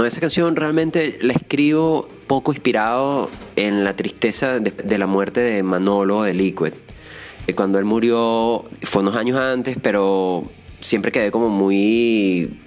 Esa 0.07 0.21
canción 0.21 0.55
realmente 0.55 1.19
la 1.21 1.33
escribo 1.33 2.07
poco 2.29 2.53
inspirado 2.53 3.29
en 3.57 3.83
la 3.83 3.97
tristeza 3.97 4.61
de, 4.61 4.99
la 4.99 5.07
muerte 5.09 5.41
de 5.41 5.65
Manolo 5.65 6.23
de 6.23 6.33
Liquid. 6.33 6.75
Eh, 7.49 7.55
Cuando 7.55 7.81
él 7.81 7.85
murió 7.85 8.65
fue 8.83 9.03
unos 9.03 9.17
años 9.17 9.37
antes, 9.37 9.77
pero 9.83 10.45
siempre 10.81 11.11
quedé 11.11 11.33
como 11.33 11.49
muy, 11.49 12.61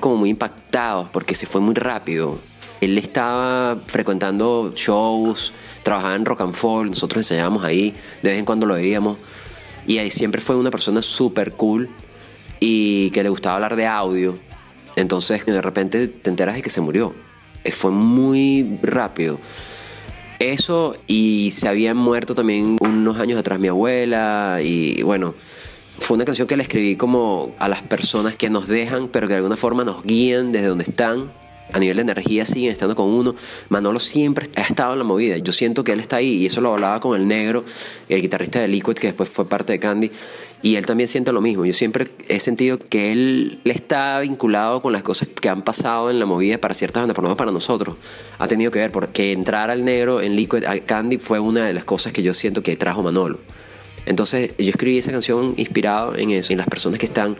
como 0.00 0.16
muy 0.16 0.28
impactado 0.28 1.08
porque 1.12 1.34
se 1.34 1.46
fue 1.46 1.62
muy 1.62 1.74
rápido. 1.74 2.38
Él 2.82 2.98
estaba 2.98 3.80
frecuentando 3.86 4.74
shows, 4.76 5.54
trabajaba 5.82 6.14
en 6.14 6.26
Rock 6.26 6.42
and 6.42 6.54
Fall, 6.54 6.90
nosotros 6.90 7.24
ensayábamos 7.24 7.64
ahí, 7.64 7.94
de 8.22 8.30
vez 8.30 8.38
en 8.38 8.44
cuando 8.44 8.66
lo 8.66 8.74
veíamos. 8.74 9.16
Y 9.86 9.96
ahí 9.96 10.10
siempre 10.10 10.42
fue 10.42 10.56
una 10.56 10.70
persona 10.70 11.00
súper 11.00 11.52
cool 11.52 11.88
y 12.60 13.10
que 13.12 13.22
le 13.22 13.30
gustaba 13.30 13.54
hablar 13.54 13.76
de 13.76 13.86
audio. 13.86 14.51
Entonces 14.96 15.44
de 15.46 15.62
repente 15.62 16.08
te 16.08 16.30
enteras 16.30 16.54
de 16.54 16.62
que 16.62 16.70
se 16.70 16.80
murió. 16.80 17.14
Eh, 17.64 17.72
Fue 17.72 17.90
muy 17.90 18.78
rápido. 18.82 19.38
Eso 20.38 20.96
y 21.06 21.50
se 21.52 21.68
habían 21.68 21.96
muerto 21.96 22.34
también 22.34 22.76
unos 22.80 23.18
años 23.18 23.38
atrás 23.38 23.60
mi 23.60 23.68
abuela 23.68 24.58
y 24.60 25.00
bueno, 25.02 25.34
fue 26.00 26.16
una 26.16 26.24
canción 26.24 26.48
que 26.48 26.56
le 26.56 26.64
escribí 26.64 26.96
como 26.96 27.54
a 27.60 27.68
las 27.68 27.82
personas 27.82 28.34
que 28.34 28.50
nos 28.50 28.66
dejan 28.66 29.06
pero 29.06 29.28
que 29.28 29.34
de 29.34 29.36
alguna 29.38 29.56
forma 29.56 29.84
nos 29.84 30.02
guían 30.02 30.50
desde 30.50 30.66
donde 30.66 30.82
están. 30.84 31.30
a 31.72 31.78
nivel 31.78 31.96
de 31.96 32.02
energía 32.02 32.44
siguen 32.44 32.72
estando 32.72 32.94
con 32.96 33.06
uno. 33.06 33.34
Manolo 33.68 34.00
siempre 34.00 34.50
ha 34.56 34.62
estado 34.62 34.92
en 34.94 34.98
la 34.98 35.04
movida. 35.04 35.38
Yo 35.38 35.52
siento 35.52 35.84
que 35.84 35.92
él 35.92 36.00
está 36.00 36.16
ahí 36.16 36.34
y 36.42 36.46
eso 36.46 36.60
lo 36.60 36.72
hablaba 36.74 37.00
con 37.00 37.18
el 37.18 37.26
negro, 37.26 37.64
el 38.08 38.20
guitarrista 38.20 38.60
de 38.60 38.68
Liquid, 38.68 38.94
que 38.94 39.06
después 39.08 39.28
fue 39.28 39.48
parte 39.48 39.72
de 39.72 39.78
Candy. 39.78 40.10
Y 40.62 40.76
él 40.76 40.86
también 40.86 41.08
siente 41.08 41.32
lo 41.32 41.40
mismo. 41.40 41.64
Yo 41.66 41.74
siempre 41.74 42.08
he 42.28 42.38
sentido 42.38 42.78
que 42.78 43.10
él 43.10 43.60
está 43.64 44.20
vinculado 44.20 44.80
con 44.80 44.92
las 44.92 45.02
cosas 45.02 45.28
que 45.28 45.48
han 45.48 45.62
pasado 45.62 46.08
en 46.08 46.20
la 46.20 46.26
movida 46.26 46.58
para 46.58 46.72
ciertas 46.72 47.02
bandas, 47.02 47.16
por 47.16 47.24
lo 47.24 47.28
menos 47.28 47.38
para 47.38 47.50
nosotros. 47.50 47.96
Ha 48.38 48.46
tenido 48.46 48.70
que 48.70 48.78
ver, 48.78 48.92
porque 48.92 49.32
entrar 49.32 49.70
al 49.70 49.84
negro 49.84 50.20
en 50.20 50.36
Liquid, 50.36 50.64
Candy, 50.86 51.18
fue 51.18 51.40
una 51.40 51.66
de 51.66 51.74
las 51.74 51.84
cosas 51.84 52.12
que 52.12 52.22
yo 52.22 52.32
siento 52.32 52.62
que 52.62 52.76
trajo 52.76 53.02
Manolo. 53.02 53.40
Entonces 54.06 54.52
yo 54.56 54.70
escribí 54.70 54.98
esa 54.98 55.10
canción 55.12 55.54
inspirado 55.56 56.16
en 56.16 56.30
eso, 56.30 56.52
en 56.52 56.58
las 56.58 56.66
personas 56.66 57.00
que 57.00 57.06
están 57.06 57.36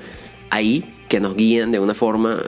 ahí, 0.50 0.84
que 1.08 1.20
nos 1.20 1.36
guían 1.36 1.70
de 1.70 1.78
una 1.78 1.94
forma 1.94 2.38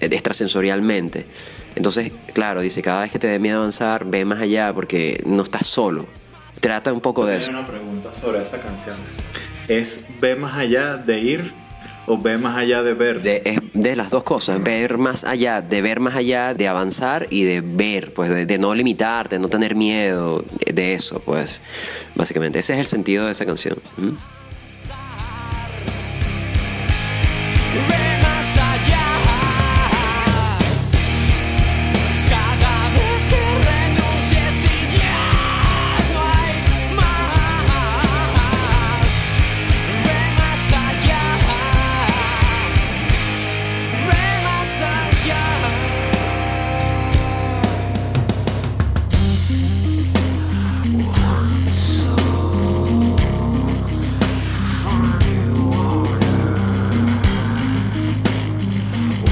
extrasensorialmente. 0.00 1.26
Entonces, 1.74 2.12
claro, 2.32 2.60
dice, 2.60 2.82
cada 2.82 3.02
vez 3.02 3.12
que 3.12 3.18
te 3.18 3.26
dé 3.26 3.38
miedo 3.38 3.58
avanzar, 3.58 4.04
ve 4.04 4.24
más 4.24 4.40
allá 4.40 4.72
porque 4.72 5.22
no 5.26 5.42
estás 5.42 5.66
solo. 5.66 6.06
Trata 6.60 6.92
un 6.92 7.00
poco 7.00 7.26
de 7.26 7.36
eso. 7.36 7.50
una 7.50 7.66
pregunta 7.66 8.12
sobre 8.12 8.42
esa 8.42 8.60
canción. 8.60 8.96
¿Es 9.68 10.04
ve 10.20 10.36
más 10.36 10.56
allá 10.56 10.96
de 10.96 11.20
ir 11.20 11.52
o 12.06 12.18
ve 12.18 12.36
más 12.36 12.56
allá 12.56 12.82
de 12.82 12.92
ver? 12.94 13.22
De, 13.22 13.42
es 13.44 13.58
de 13.72 13.96
las 13.96 14.10
dos 14.10 14.24
cosas, 14.24 14.62
ver 14.62 14.98
más 14.98 15.24
allá, 15.24 15.62
de 15.62 15.80
ver 15.80 16.00
más 16.00 16.14
allá, 16.14 16.52
de 16.52 16.68
avanzar 16.68 17.26
y 17.30 17.44
de 17.44 17.60
ver, 17.62 18.12
pues 18.12 18.28
de, 18.30 18.44
de 18.44 18.58
no 18.58 18.74
limitarte, 18.74 19.38
no 19.38 19.48
tener 19.48 19.74
miedo, 19.74 20.44
de, 20.66 20.72
de 20.72 20.92
eso, 20.92 21.20
pues 21.24 21.62
básicamente. 22.14 22.58
Ese 22.58 22.74
es 22.74 22.78
el 22.80 22.86
sentido 22.86 23.26
de 23.26 23.32
esa 23.32 23.46
canción. 23.46 23.78
¿Mm? 23.96 24.10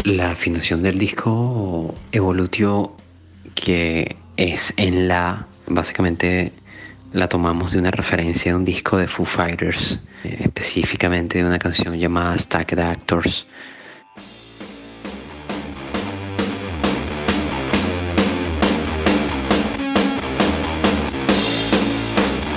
La 0.05 0.33
afinación 0.33 0.83
del 0.83 0.99
disco 0.99 1.95
Evolutio, 2.11 2.93
que 3.55 4.17
es 4.37 4.75
en 4.77 5.07
la, 5.07 5.47
básicamente 5.69 6.53
la 7.13 7.29
tomamos 7.29 7.71
de 7.71 7.79
una 7.79 7.93
referencia 7.93 8.51
de 8.51 8.59
un 8.59 8.65
disco 8.65 8.97
de 8.97 9.07
Foo 9.07 9.25
Fighters, 9.25 10.01
eh, 10.25 10.39
específicamente 10.41 11.39
de 11.39 11.45
una 11.45 11.61
canción 11.61 11.97
llamada 11.97 12.37
Stacked 12.37 12.81
Actors. 12.81 13.47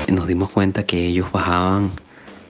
Nos 0.07 0.27
dimos 0.27 0.49
cuenta 0.49 0.83
que 0.83 1.05
ellos 1.05 1.31
bajaban 1.31 1.91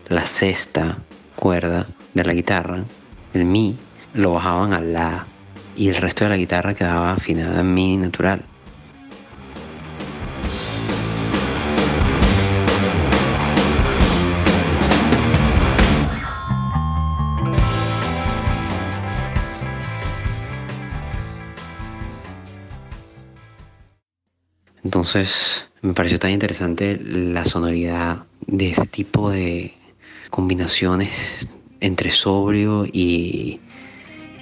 la 0.07 0.25
sexta 0.25 0.99
cuerda 1.35 1.85
de 2.13 2.23
la 2.23 2.33
guitarra, 2.33 2.85
el 3.33 3.43
mi, 3.43 3.75
lo 4.15 4.31
bajaban 4.31 4.73
a 4.73 4.79
la 4.79 5.25
y 5.75 5.89
el 5.89 5.97
resto 5.97 6.23
de 6.23 6.29
la 6.29 6.37
guitarra 6.37 6.73
quedaba 6.73 7.13
afinada 7.13 7.59
en 7.59 7.73
mi 7.73 7.97
natural. 7.97 8.43
Entonces 24.83 25.67
me 25.81 25.93
pareció 25.93 26.19
tan 26.19 26.31
interesante 26.31 26.97
la 27.03 27.43
sonoridad 27.43 28.23
de 28.47 28.69
ese 28.69 28.85
tipo 28.85 29.29
de 29.29 29.73
combinaciones 30.29 31.49
entre 31.81 32.11
sobrio 32.11 32.85
y 32.85 33.59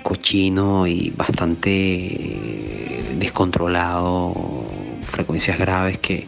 cochino 0.04 0.86
y 0.86 1.12
bastante 1.16 1.72
eh, 1.72 3.16
descontrolado, 3.18 4.36
frecuencias 5.04 5.58
graves 5.58 5.98
que 5.98 6.28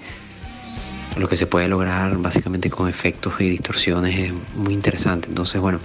lo 1.18 1.28
que 1.28 1.38
se 1.38 1.46
puede 1.48 1.68
lograr 1.68 2.18
básicamente 2.18 2.70
con 2.70 2.90
efectos 2.90 3.34
y 3.40 3.50
distorsiones 3.50 4.18
es 4.18 4.34
muy 4.56 4.74
interesante. 4.74 5.28
Entonces, 5.30 5.62
bueno, 5.62 5.80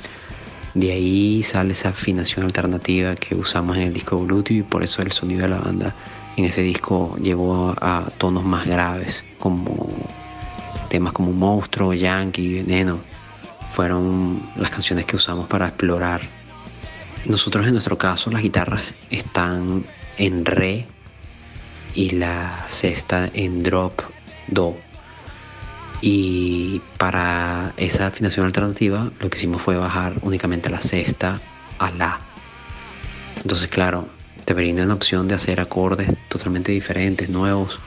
de 0.74 0.92
ahí 0.92 1.42
sale 1.42 1.72
esa 1.72 1.90
afinación 1.90 2.46
alternativa 2.46 3.14
que 3.16 3.35
usamos 3.35 3.76
en 3.76 3.83
el 3.85 3.92
disco 3.92 4.18
Bluetooth 4.18 4.57
y 4.57 4.62
por 4.62 4.83
eso 4.83 5.03
el 5.03 5.12
sonido 5.12 5.42
de 5.42 5.48
la 5.48 5.59
banda 5.59 5.94
en 6.37 6.44
ese 6.44 6.62
disco 6.62 7.16
llegó 7.20 7.74
a, 7.81 8.05
tonos 8.18 8.44
más 8.44 8.66
graves, 8.66 9.24
como 9.38 9.90
temas 10.88 11.12
como 11.12 11.33
Monstruo, 11.33 11.92
Yankee, 11.92 12.62
Veneno. 12.62 12.98
Fueron 13.72 14.40
las 14.57 14.70
canciones 14.70 15.05
que 15.05 15.16
usamos 15.16 15.46
para 15.46 15.68
explorar 15.68 16.22
nosotros 17.24 17.66
en 17.66 17.72
nuestro 17.72 17.98
caso 17.98 18.30
las 18.30 18.42
guitarras 18.42 18.83
están 19.11 19.85
en 20.16 20.44
re 20.44 20.87
y 21.94 22.11
la 22.11 22.64
sexta 22.68 23.30
en 23.35 23.62
drop 23.62 24.00
do. 24.46 24.76
Y 26.02 26.80
para 26.96 27.74
esa 27.76 28.06
afinación 28.06 28.46
alternativa 28.46 29.11
lo 29.20 29.28
que 29.28 29.38
hicimos 29.38 29.61
fue 29.61 29.76
bajar 29.76 30.14
únicamente 30.22 30.70
la 30.70 30.80
sexta 30.80 31.40
a 31.78 31.90
la. 31.90 32.20
Entonces 33.37 33.68
claro, 33.68 34.09
te 34.44 34.54
brinda 34.54 34.83
una 34.83 34.94
opción 34.94 35.28
de 35.28 35.35
hacer 35.35 35.61
acordes 35.61 36.11
totalmente 36.28 36.72
diferentes, 36.72 37.28
nuevos, 37.28 37.78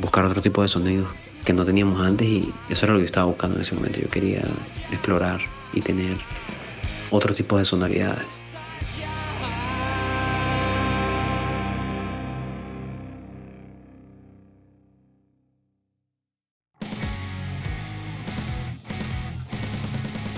buscar 0.00 0.24
otro 0.24 0.40
tipo 0.40 0.62
de 0.62 0.68
sonidos 0.68 1.08
que 1.44 1.52
no 1.52 1.64
teníamos 1.64 2.00
antes 2.00 2.26
y 2.26 2.52
eso 2.68 2.86
era 2.86 2.94
lo 2.94 2.98
que 2.98 3.04
yo 3.04 3.06
estaba 3.06 3.26
buscando 3.26 3.56
en 3.56 3.62
ese 3.62 3.74
momento. 3.74 4.00
Yo 4.00 4.08
quería 4.08 4.42
explorar 4.90 5.40
y 5.72 5.80
tener 5.80 6.16
otro 7.10 7.34
tipo 7.34 7.58
de 7.58 7.64
sonoridades. 7.64 8.37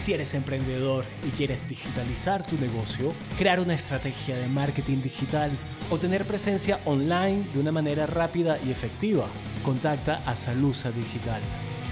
Si 0.00 0.14
eres 0.14 0.32
emprendedor 0.32 1.04
y 1.28 1.30
quieres 1.32 1.68
digitalizar 1.68 2.42
tu 2.46 2.56
negocio, 2.56 3.12
crear 3.36 3.60
una 3.60 3.74
estrategia 3.74 4.34
de 4.34 4.48
marketing 4.48 5.02
digital 5.02 5.50
o 5.90 5.98
tener 5.98 6.24
presencia 6.24 6.80
online 6.86 7.44
de 7.52 7.60
una 7.60 7.70
manera 7.70 8.06
rápida 8.06 8.58
y 8.66 8.70
efectiva, 8.70 9.26
contacta 9.62 10.22
a 10.24 10.34
Salusa 10.36 10.90
Digital. 10.90 11.42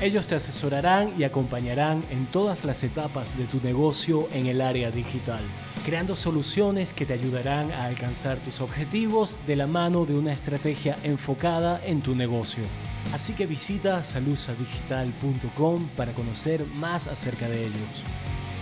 Ellos 0.00 0.26
te 0.26 0.36
asesorarán 0.36 1.12
y 1.18 1.24
acompañarán 1.24 2.02
en 2.10 2.24
todas 2.24 2.64
las 2.64 2.82
etapas 2.82 3.36
de 3.36 3.44
tu 3.44 3.60
negocio 3.60 4.26
en 4.32 4.46
el 4.46 4.62
área 4.62 4.90
digital, 4.90 5.42
creando 5.84 6.16
soluciones 6.16 6.94
que 6.94 7.04
te 7.04 7.12
ayudarán 7.12 7.70
a 7.72 7.84
alcanzar 7.84 8.38
tus 8.38 8.62
objetivos 8.62 9.38
de 9.46 9.56
la 9.56 9.66
mano 9.66 10.06
de 10.06 10.14
una 10.14 10.32
estrategia 10.32 10.96
enfocada 11.02 11.78
en 11.84 12.00
tu 12.00 12.14
negocio. 12.14 12.64
Así 13.12 13.32
que 13.32 13.46
visita 13.46 14.04
salusadigital.com 14.04 15.88
para 15.96 16.12
conocer 16.12 16.66
más 16.66 17.06
acerca 17.06 17.48
de 17.48 17.62
ellos. 17.62 18.04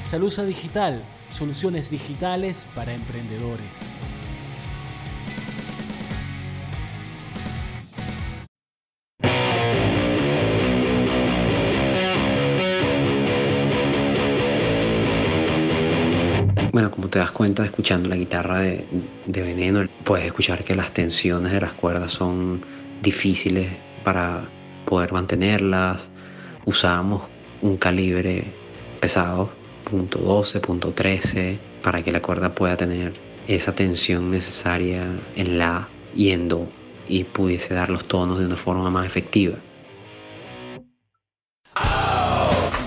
Salusa 0.05 0.44
Digital, 0.44 1.03
soluciones 1.31 1.90
digitales 1.90 2.68
para 2.75 2.94
emprendedores. 2.94 3.96
Bueno, 16.72 16.90
como 16.90 17.09
te 17.09 17.18
das 17.18 17.33
cuenta 17.33 17.64
escuchando 17.64 18.09
la 18.09 18.16
guitarra 18.16 18.61
de, 18.61 18.87
de 19.27 19.42
Veneno, 19.42 19.88
puedes 20.05 20.27
escuchar 20.27 20.62
que 20.62 20.77
las 20.77 20.92
tensiones 20.92 21.51
de 21.53 21.62
las 21.62 21.72
cuerdas 21.72 22.12
son 22.12 22.62
difíciles 23.03 23.68
para 24.07 24.45
poder 24.85 25.12
mantenerlas. 25.12 26.12
Usábamos 26.64 27.23
un 27.61 27.77
calibre 27.77 28.45
pesado, 29.01 29.51
punto 29.83 30.21
.12, 30.21 30.61
punto 30.61 30.95
.13, 30.95 31.59
para 31.83 32.01
que 32.03 32.12
la 32.12 32.23
cuerda 32.23 32.55
pueda 32.55 32.77
tener 32.77 33.14
esa 33.49 33.75
tensión 33.75 34.31
necesaria 34.31 35.09
en 35.35 35.59
la 35.59 35.88
y 36.14 36.31
en 36.31 36.49
do 36.49 36.69
y 37.09 37.25
pudiese 37.25 37.75
dar 37.75 37.90
los 37.90 38.07
tonos 38.07 38.38
de 38.38 38.47
una 38.47 38.57
forma 38.57 38.90
más 38.90 39.07
efectiva. 39.07 39.57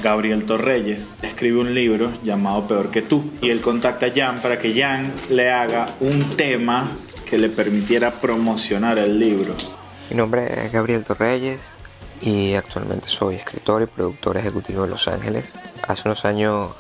Gabriel 0.02 0.46
Torreyes 0.46 1.22
escribe 1.22 1.60
un 1.60 1.74
libro 1.74 2.14
llamado 2.24 2.66
Peor 2.66 2.92
que 2.92 3.02
tú 3.02 3.30
y 3.42 3.50
él 3.50 3.60
contacta 3.60 4.06
a 4.06 4.12
Jan 4.16 4.40
para 4.40 4.58
que 4.58 4.74
Jan 4.74 5.12
le 5.30 5.52
haga 5.52 5.96
un 6.00 6.38
tema 6.38 6.90
que 7.30 7.38
le 7.38 7.50
permitiera 7.50 8.10
promocionar 8.10 8.98
el 8.98 9.20
libro. 9.20 9.54
Mi 10.10 10.16
nombre 10.16 10.66
es 10.66 10.72
Gabriel 10.72 11.04
Torreyes 11.04 11.60
y 12.22 12.56
actualmente 12.56 13.08
soy 13.08 13.36
escritor 13.36 13.82
y 13.82 13.86
productor 13.86 14.38
ejecutivo 14.38 14.84
en 14.86 14.90
Los 14.92 15.08
Ángeles. 15.08 15.46
Hace 15.88 16.04
unos 16.06 16.26
años 16.26 16.72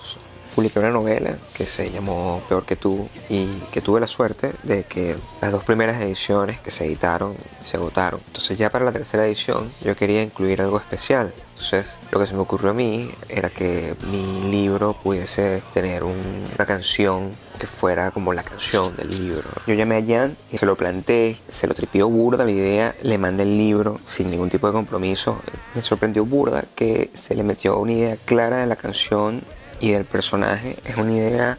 publiqué 0.55 0.79
una 0.79 0.89
novela 0.89 1.37
que 1.53 1.65
se 1.65 1.91
llamó 1.91 2.41
Peor 2.49 2.65
que 2.65 2.75
tú 2.75 3.07
y 3.29 3.45
que 3.71 3.81
tuve 3.81 3.99
la 3.99 4.07
suerte 4.07 4.53
de 4.63 4.83
que 4.83 5.15
las 5.41 5.51
dos 5.51 5.63
primeras 5.63 6.01
ediciones 6.01 6.59
que 6.59 6.71
se 6.71 6.85
editaron 6.85 7.35
se 7.61 7.77
agotaron. 7.77 8.19
Entonces 8.27 8.57
ya 8.57 8.69
para 8.71 8.83
la 8.85 8.91
tercera 8.91 9.25
edición 9.25 9.71
yo 9.83 9.95
quería 9.95 10.23
incluir 10.23 10.61
algo 10.61 10.77
especial. 10.77 11.31
Entonces 11.51 11.85
lo 12.11 12.19
que 12.19 12.25
se 12.25 12.33
me 12.33 12.39
ocurrió 12.41 12.71
a 12.71 12.73
mí 12.73 13.11
era 13.29 13.49
que 13.49 13.95
mi 14.11 14.49
libro 14.51 14.93
pudiese 15.01 15.61
tener 15.73 16.03
un- 16.03 16.45
una 16.55 16.65
canción 16.65 17.31
que 17.59 17.67
fuera 17.67 18.09
como 18.11 18.33
la 18.33 18.41
canción 18.41 18.95
del 18.95 19.09
libro. 19.11 19.47
Yo 19.67 19.75
llamé 19.75 19.97
a 19.97 20.05
Jan 20.05 20.35
y 20.51 20.57
se 20.57 20.65
lo 20.65 20.75
planteé, 20.75 21.37
se 21.49 21.67
lo 21.67 21.75
tripió 21.75 22.09
burda 22.09 22.45
la 22.45 22.51
idea, 22.51 22.95
le 23.03 23.17
mandé 23.17 23.43
el 23.43 23.57
libro 23.57 23.99
sin 24.05 24.31
ningún 24.31 24.49
tipo 24.49 24.65
de 24.67 24.73
compromiso. 24.73 25.39
Me 25.75 25.81
sorprendió 25.81 26.25
burda 26.25 26.63
que 26.75 27.11
se 27.19 27.35
le 27.35 27.43
metió 27.43 27.77
una 27.77 27.91
idea 27.91 28.17
clara 28.25 28.57
de 28.57 28.65
la 28.65 28.75
canción 28.75 29.43
y 29.79 29.91
del 29.91 30.05
personaje. 30.05 30.77
Es 30.85 30.95
una 30.97 31.11
idea 31.11 31.57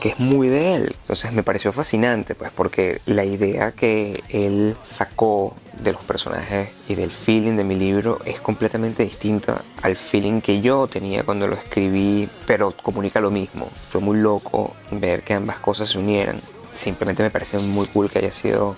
que 0.00 0.10
es 0.10 0.18
muy 0.18 0.48
de 0.48 0.74
él. 0.74 0.96
Entonces 1.02 1.32
me 1.32 1.42
pareció 1.42 1.72
fascinante, 1.72 2.34
pues 2.34 2.50
porque 2.54 3.00
la 3.06 3.24
idea 3.24 3.72
que 3.72 4.22
él 4.28 4.76
sacó 4.82 5.54
de 5.82 5.92
los 5.92 6.02
personajes 6.04 6.70
y 6.88 6.94
del 6.94 7.10
feeling 7.10 7.56
de 7.56 7.64
mi 7.64 7.74
libro 7.74 8.18
es 8.24 8.40
completamente 8.40 9.04
distinta 9.04 9.62
al 9.82 9.96
feeling 9.96 10.40
que 10.40 10.60
yo 10.60 10.86
tenía 10.86 11.22
cuando 11.22 11.46
lo 11.46 11.54
escribí, 11.54 12.28
pero 12.46 12.72
comunica 12.72 13.20
lo 13.20 13.30
mismo. 13.30 13.68
Fue 13.88 14.00
muy 14.00 14.18
loco 14.18 14.74
ver 14.90 15.22
que 15.22 15.34
ambas 15.34 15.58
cosas 15.58 15.90
se 15.90 15.98
unieran. 15.98 16.40
Simplemente 16.74 17.22
me 17.22 17.30
parece 17.30 17.58
muy 17.58 17.86
cool 17.86 18.10
que 18.10 18.18
haya 18.20 18.32
sido 18.32 18.76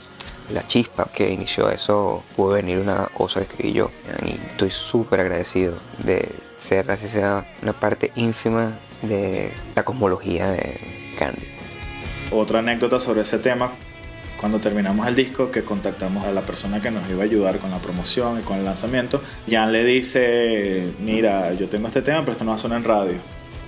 la 0.53 0.67
chispa 0.67 1.09
que 1.15 1.31
inició 1.31 1.71
eso. 1.71 2.23
Pudo 2.37 2.55
venir 2.55 2.79
una 2.79 3.07
cosa 3.15 3.41
que 3.41 3.47
escribí 3.47 3.73
yo. 3.73 3.91
Y 4.27 4.33
estoy 4.33 4.71
súper 4.71 5.21
agradecido 5.21 5.75
de 5.99 6.29
ser, 6.61 6.91
así 6.91 7.09
sea, 7.09 7.47
una 7.63 7.73
parte 7.73 8.13
ínfima 8.17 8.73
de 9.03 9.51
la 9.75 9.83
cosmología 9.83 10.51
de 10.51 10.79
Candy. 11.19 11.47
Otra 12.31 12.61
anécdota 12.61 13.01
sobre 13.01 13.23
ese 13.23 13.39
tema, 13.39 13.73
cuando 14.39 14.61
terminamos 14.61 15.07
el 15.07 15.15
disco, 15.15 15.51
que 15.51 15.65
contactamos 15.65 16.25
a 16.25 16.33
la 16.33 16.43
persona 16.43 16.81
que 16.81 16.91
nos 16.91 17.09
iba 17.11 17.23
a 17.23 17.25
ayudar 17.25 17.59
con 17.59 17.71
la 17.71 17.79
promoción 17.79 18.39
y 18.41 18.43
con 18.43 18.59
el 18.59 18.65
lanzamiento, 18.65 19.21
Jan 19.49 19.73
le 19.73 19.85
dice, 19.85 20.93
mira, 21.01 21.53
yo 21.55 21.69
tengo 21.69 21.89
este 21.89 22.03
tema, 22.03 22.21
pero 22.21 22.33
esto 22.33 22.45
no 22.45 22.51
va 22.51 22.55
a 22.57 22.59
sonar 22.59 22.79
en 22.79 22.85
radio. 22.85 23.15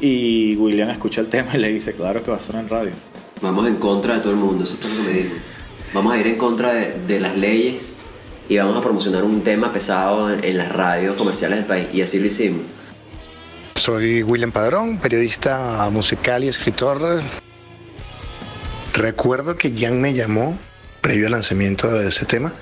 Y 0.01 0.57
William 0.57 0.91
escucha 0.91 1.21
el 1.21 1.29
tema 1.29 1.51
y 1.55 1.59
le 1.59 1.69
dice, 1.69 1.93
claro 1.95 2.23
que 2.23 2.31
va 2.31 2.37
a 2.37 2.41
sonar 2.41 2.63
en 2.63 2.69
radio. 2.69 2.93
Vamos 3.41 3.67
en 3.67 3.77
contra 3.77 4.15
de 4.15 4.21
todo 4.21 4.31
el 4.31 4.39
mundo, 4.39 4.65
eso 4.65 4.77
fue 4.81 4.91
lo 4.91 5.05
que 5.05 5.13
me 5.13 5.29
dijo. 5.29 5.37
Vamos 5.95 6.13
a 6.15 6.19
ir 6.19 6.27
en 6.27 6.39
contra 6.39 6.73
de, 6.73 6.99
de 7.07 7.21
las 7.21 7.37
leyes 7.37 7.91
y 8.49 8.57
vamos 8.57 8.77
a 8.77 8.81
promocionar 8.81 9.25
un 9.25 9.43
tema 9.43 9.73
pesado 9.73 10.33
en, 10.33 10.45
en 10.45 10.57
las 10.57 10.73
radios 10.73 11.17
comerciales 11.17 11.59
del 11.59 11.67
país. 11.67 11.87
Y 11.93 12.03
así 12.03 12.19
lo 12.19 12.27
hicimos. 12.27 12.63
Soy 13.83 14.23
William 14.23 14.53
Padrón, 14.53 14.99
periodista 14.99 15.91
musical 15.91 16.45
y 16.45 16.49
escritor. 16.49 17.21
Recuerdo 18.95 19.57
que 19.57 19.77
Jan 19.77 20.01
me 20.01 20.15
llamó 20.15 20.57
previo 21.01 21.27
al 21.27 21.33
lanzamiento 21.33 21.91
de 21.91 22.11
ese 22.11 22.25
tema. 22.25 22.53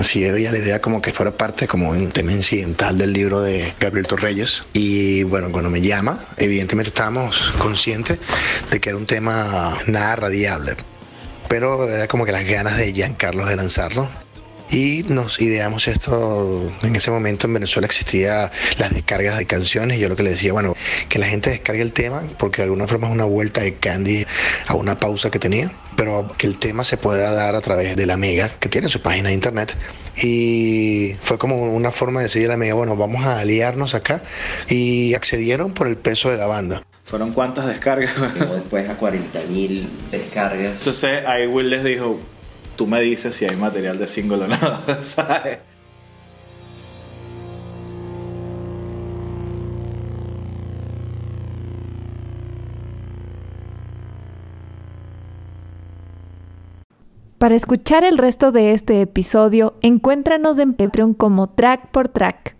Así 0.00 0.26
había 0.26 0.50
la 0.50 0.58
idea 0.58 0.80
como 0.80 1.00
que 1.00 1.12
fuera 1.12 1.30
parte 1.30 1.68
como 1.68 1.90
un 1.90 2.10
tema 2.10 2.32
incidental 2.32 2.98
del 2.98 3.12
libro 3.12 3.40
de 3.42 3.72
Gabriel 3.78 4.08
Torreyes. 4.08 4.64
Y 4.72 5.22
bueno, 5.22 5.52
cuando 5.52 5.70
me 5.70 5.82
llama, 5.82 6.18
evidentemente 6.36 6.88
estábamos 6.88 7.52
conscientes 7.58 8.18
de 8.72 8.80
que 8.80 8.88
era 8.88 8.98
un 8.98 9.06
tema 9.06 9.78
nada 9.86 10.16
radiable. 10.16 10.74
Pero 11.48 11.88
era 11.88 12.08
como 12.08 12.24
que 12.24 12.32
las 12.32 12.44
ganas 12.44 12.76
de 12.76 12.92
Jan 12.92 13.14
Carlos 13.14 13.48
de 13.48 13.54
lanzarlo. 13.54 14.10
Y 14.70 15.04
nos 15.08 15.40
ideamos 15.40 15.88
esto, 15.88 16.70
en 16.82 16.94
ese 16.94 17.10
momento 17.10 17.48
en 17.48 17.54
Venezuela 17.54 17.86
existía 17.86 18.52
las 18.78 18.94
descargas 18.94 19.36
de 19.36 19.46
canciones 19.46 19.98
y 19.98 20.00
yo 20.00 20.08
lo 20.08 20.14
que 20.14 20.22
le 20.22 20.30
decía, 20.30 20.52
bueno, 20.52 20.76
que 21.08 21.18
la 21.18 21.26
gente 21.26 21.50
descargue 21.50 21.82
el 21.82 21.92
tema 21.92 22.22
porque 22.38 22.58
de 22.58 22.64
alguna 22.64 22.86
forma 22.86 23.08
es 23.08 23.12
una 23.12 23.24
vuelta 23.24 23.62
de 23.62 23.74
Candy 23.74 24.24
a 24.68 24.74
una 24.74 24.96
pausa 24.96 25.28
que 25.30 25.40
tenía, 25.40 25.72
pero 25.96 26.32
que 26.38 26.46
el 26.46 26.56
tema 26.58 26.84
se 26.84 26.96
pueda 26.96 27.32
dar 27.32 27.56
a 27.56 27.60
través 27.60 27.96
de 27.96 28.06
la 28.06 28.16
Mega, 28.16 28.48
que 28.48 28.68
tiene 28.68 28.88
su 28.88 29.02
página 29.02 29.30
de 29.30 29.34
internet. 29.34 29.76
Y 30.22 31.16
fue 31.20 31.36
como 31.36 31.74
una 31.74 31.90
forma 31.90 32.20
de 32.20 32.26
decirle 32.26 32.46
a 32.46 32.50
la 32.50 32.56
Mega, 32.56 32.74
bueno, 32.74 32.96
vamos 32.96 33.24
a 33.24 33.40
aliarnos 33.40 33.94
acá 33.94 34.22
y 34.68 35.14
accedieron 35.14 35.72
por 35.72 35.88
el 35.88 35.96
peso 35.96 36.30
de 36.30 36.36
la 36.36 36.46
banda. 36.46 36.82
¿Fueron 37.02 37.32
cuántas 37.32 37.66
descargas? 37.66 38.14
Llegó 38.38 38.54
después 38.54 38.88
a 38.88 38.96
40 38.96 39.40
mil 39.50 39.88
descargas. 40.12 40.78
Entonces 40.78 41.26
ahí 41.26 41.48
Will 41.48 41.70
les 41.70 41.82
dijo, 41.82 42.20
tú 42.80 42.86
me 42.86 43.02
dices 43.02 43.34
si 43.34 43.44
hay 43.44 43.56
material 43.56 43.98
de 43.98 44.06
single 44.06 44.44
o 44.44 44.48
no, 44.48 44.56
¿sabes? 45.02 45.58
Para 57.36 57.54
escuchar 57.54 58.02
el 58.04 58.16
resto 58.16 58.50
de 58.50 58.72
este 58.72 59.02
episodio, 59.02 59.74
encuéntranos 59.82 60.58
en 60.58 60.72
Patreon 60.72 61.12
como 61.12 61.50
Track 61.50 61.90
por 61.90 62.08
Track. 62.08 62.59